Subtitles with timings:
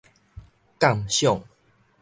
[0.79, 1.43] 鑑賞